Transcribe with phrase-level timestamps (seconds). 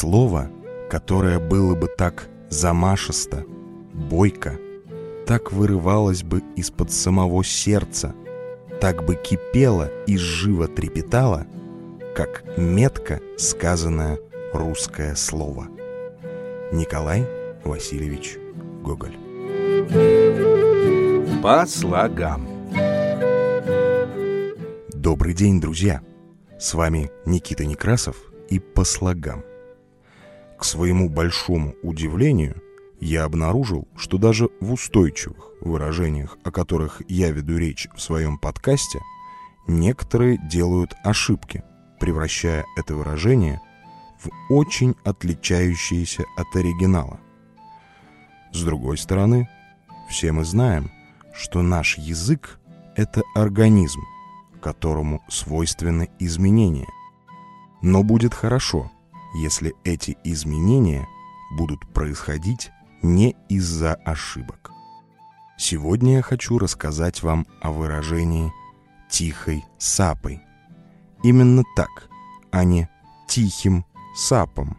[0.00, 0.48] Слово,
[0.88, 3.44] которое было бы так замашисто,
[3.92, 4.58] бойко,
[5.26, 8.14] так вырывалось бы из-под самого сердца,
[8.80, 11.46] так бы кипело и живо трепетало,
[12.16, 14.18] как метко сказанное
[14.54, 15.68] русское слово.
[16.72, 17.28] Николай
[17.62, 18.38] Васильевич
[18.82, 19.18] Гоголь.
[21.42, 22.48] По слогам.
[24.94, 26.00] Добрый день, друзья!
[26.58, 28.16] С вами Никита Некрасов
[28.48, 29.44] и по слогам.
[30.60, 32.62] К своему большому удивлению,
[33.00, 39.00] я обнаружил, что даже в устойчивых выражениях, о которых я веду речь в своем подкасте,
[39.66, 41.64] некоторые делают ошибки,
[41.98, 43.62] превращая это выражение
[44.22, 47.20] в очень отличающееся от оригинала.
[48.52, 49.48] С другой стороны,
[50.10, 50.90] все мы знаем,
[51.32, 52.60] что наш язык—
[52.96, 54.02] это организм,
[54.60, 56.88] которому свойственны изменения.
[57.80, 58.90] Но будет хорошо,
[59.34, 61.06] если эти изменения
[61.56, 62.70] будут происходить
[63.02, 64.70] не из-за ошибок.
[65.58, 68.52] Сегодня я хочу рассказать вам о выражении
[69.10, 70.40] «тихой сапой».
[71.22, 72.08] Именно так,
[72.50, 72.88] а не
[73.28, 73.84] «тихим
[74.16, 74.78] сапом».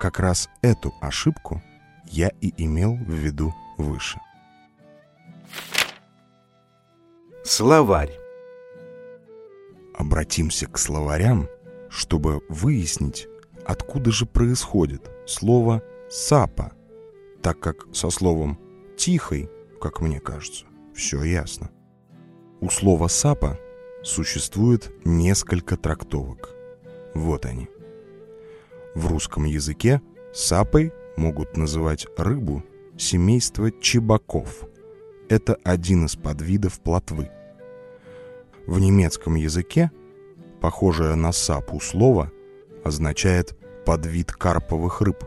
[0.00, 1.62] Как раз эту ошибку
[2.06, 4.20] я и имел в виду выше.
[7.44, 8.12] Словарь.
[9.96, 11.48] Обратимся к словарям,
[11.94, 13.28] чтобы выяснить,
[13.64, 16.72] откуда же происходит слово «сапа»,
[17.40, 18.58] так как со словом
[18.96, 19.48] «тихой»,
[19.80, 21.70] как мне кажется, все ясно.
[22.60, 23.58] У слова «сапа»
[24.02, 26.50] существует несколько трактовок.
[27.14, 27.68] Вот они.
[28.96, 32.64] В русском языке сапой могут называть рыбу
[32.98, 34.64] семейства чебаков.
[35.28, 37.30] Это один из подвидов плотвы.
[38.66, 39.90] В немецком языке
[40.64, 42.30] похожее на сапу слово
[42.86, 45.22] означает подвид карповых рыб.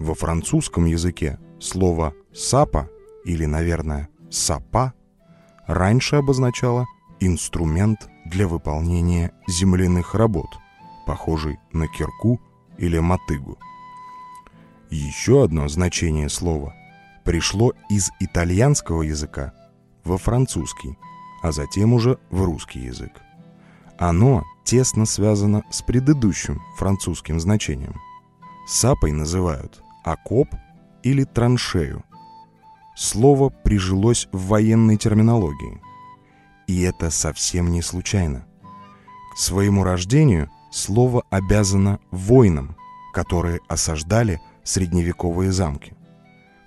[0.00, 2.90] Во французском языке слово «сапа»
[3.24, 4.92] или, наверное, «сапа»
[5.68, 6.84] раньше обозначало
[7.20, 10.48] инструмент для выполнения земляных работ,
[11.06, 12.40] похожий на кирку
[12.76, 13.56] или мотыгу.
[14.90, 16.74] Еще одно значение слова
[17.24, 19.54] пришло из итальянского языка
[20.02, 20.98] во французский,
[21.40, 23.12] а затем уже в русский язык.
[24.00, 28.00] Оно тесно связано с предыдущим французским значением.
[28.66, 30.48] Сапой называют окоп
[31.02, 32.02] или траншею.
[32.96, 35.82] Слово прижилось в военной терминологии.
[36.66, 38.46] И это совсем не случайно.
[39.34, 42.76] К своему рождению слово обязано воинам,
[43.12, 45.92] которые осаждали средневековые замки.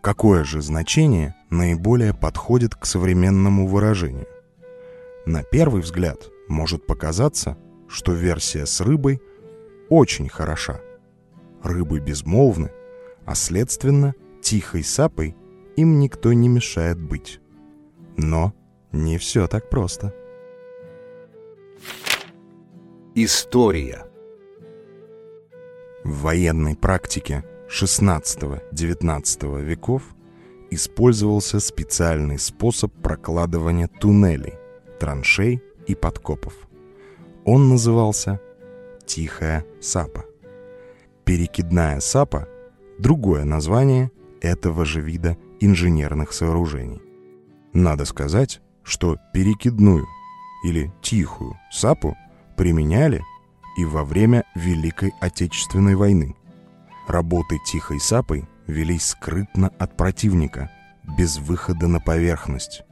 [0.00, 4.28] Какое же значение наиболее подходит к современному выражению?
[5.26, 6.18] На первый взгляд
[6.48, 7.56] может показаться,
[7.88, 9.20] что версия с рыбой
[9.88, 10.80] очень хороша.
[11.62, 12.70] Рыбы безмолвны,
[13.24, 15.36] а следственно, тихой сапой
[15.76, 17.40] им никто не мешает быть.
[18.16, 18.54] Но
[18.92, 20.14] не все так просто.
[23.14, 24.06] История.
[26.04, 30.02] В военной практике XVI-XIX веков
[30.70, 34.54] использовался специальный способ прокладывания туннелей,
[35.00, 36.54] траншей и подкопов.
[37.44, 38.40] Он назывался
[39.06, 40.24] «Тихая сапа».
[41.24, 42.48] Перекидная сапа–
[42.98, 44.10] другое название
[44.40, 47.02] этого же вида инженерных сооружений.
[47.72, 50.06] Надо сказать, что перекидную
[50.64, 52.16] или тихую сапу
[52.56, 53.22] применяли
[53.76, 56.36] и во время Великой Отечественной войны–
[57.06, 60.70] Работы тихой сапой велись скрытно от противника,
[61.16, 62.82] без выхода на поверхность.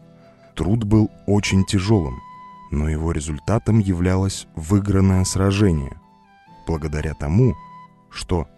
[0.54, 2.20] Труд был очень тяжелым,
[2.70, 6.00] но его результатом являлось выигранное сражение,
[6.66, 7.54] благодаря тому,
[8.10, 8.48] что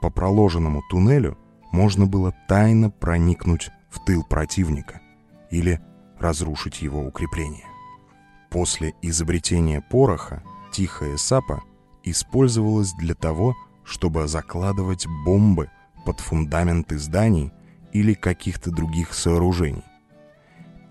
[0.00, 1.38] по проложенному туннелю
[1.70, 5.00] можно было тайно проникнуть в тыл противника
[5.50, 5.80] или
[6.18, 7.66] разрушить его укрепление.
[8.50, 10.42] После изобретения пороха
[10.72, 11.62] тихая сапа
[12.04, 13.54] использовалась для того,
[13.84, 15.70] чтобы закладывать бомбы
[16.04, 17.52] под фундаменты зданий
[17.92, 19.84] или каких-то других сооружений.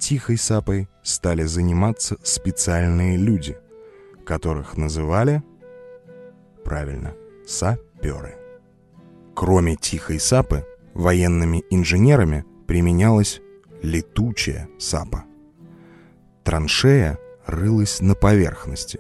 [0.01, 3.56] Тихой сапой стали заниматься специальные люди,
[4.25, 5.44] которых называли,
[6.65, 7.13] правильно,
[7.45, 8.36] саперы.
[9.36, 10.65] Кроме тихой сапы,
[10.95, 13.42] военными инженерами применялась
[13.83, 15.24] летучая сапа.
[16.44, 19.00] Траншея рылась на поверхности,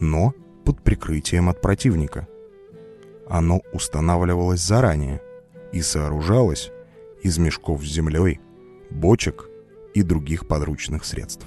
[0.00, 0.34] но
[0.66, 2.28] под прикрытием от противника
[3.26, 5.22] оно устанавливалось заранее
[5.72, 6.70] и сооружалось
[7.22, 8.38] из мешков с землей,
[8.90, 9.48] бочек
[9.94, 11.46] и других подручных средств.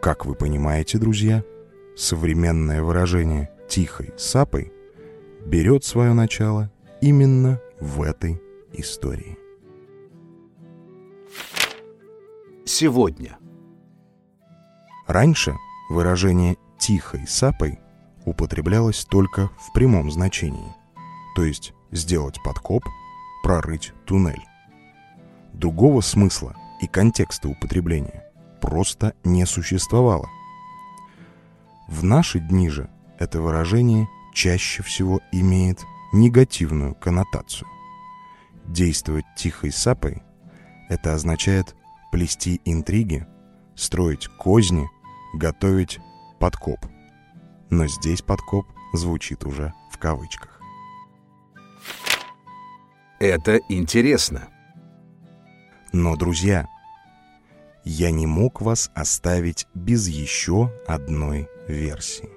[0.00, 1.42] Как вы понимаете, друзья,
[1.96, 4.72] современное выражение «тихой сапой»
[5.44, 6.70] берет свое начало
[7.00, 8.40] именно в этой
[8.72, 9.38] истории.
[12.64, 13.38] Сегодня.
[15.06, 15.54] Раньше
[15.88, 17.78] выражение «тихой сапой»
[18.24, 20.74] употреблялось только в прямом значении,
[21.36, 22.82] то есть сделать подкоп,
[23.42, 24.42] прорыть туннель.
[25.52, 28.24] Другого смысла и контекста употребления
[28.60, 30.28] просто не существовало.
[31.88, 37.68] В наши дни же это выражение чаще всего имеет негативную коннотацию.
[38.66, 40.22] Действовать тихой сапой–
[40.88, 41.76] это означает
[42.10, 43.26] плести интриги,
[43.74, 44.88] строить козни,
[45.34, 46.00] готовить
[46.40, 46.84] подкоп.
[47.70, 50.60] Но здесь подкоп звучит уже в кавычках.
[53.18, 54.48] Это интересно.
[55.92, 56.68] Но, друзья,
[57.84, 62.28] я не мог вас оставить без еще одной версии.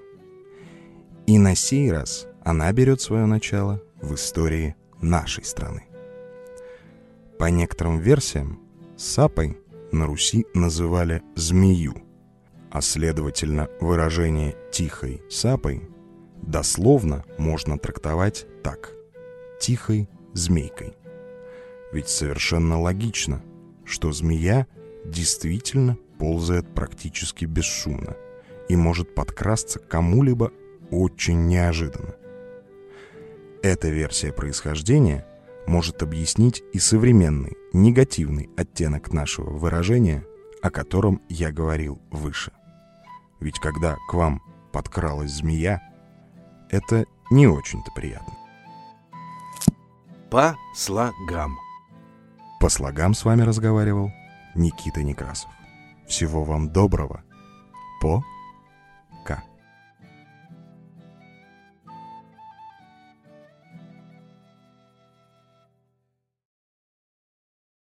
[1.26, 5.86] И на сей раз она берет свое начало в истории нашей страны.
[7.38, 8.60] По некоторым версиям,
[8.98, 9.58] сапой
[9.92, 11.96] на Руси называли змею,
[12.72, 15.90] а следовательно выражение «тихой сапой»
[16.42, 18.92] дословно можно трактовать так
[19.60, 20.99] «тихой змейкой».
[21.92, 23.42] Ведь совершенно логично,
[23.86, 24.68] что змея
[25.06, 28.16] действительно ползает практически бесшумно
[28.68, 30.52] и может подкрасться кому-либо
[30.92, 32.16] очень неожиданно.
[33.64, 35.26] Эта версия происхождения
[35.68, 40.26] может объяснить и современный негативный оттенок нашего выражения,
[40.62, 42.52] о котором я говорил выше.
[43.40, 44.42] Ведь когда к вам
[44.72, 45.82] подкралась змея,
[46.70, 48.34] это не очень-то приятно.
[50.30, 51.58] По слогам.
[52.60, 54.12] По слогам с вами разговаривал
[54.54, 55.50] Никита Некрасов.
[56.08, 57.24] Всего вам доброго.
[58.02, 58.22] По